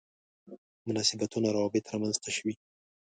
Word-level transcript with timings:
مناسبتونه 0.87 1.47
روابط 1.55 1.83
رامنځته 1.93 2.29
شوي. 2.37 2.53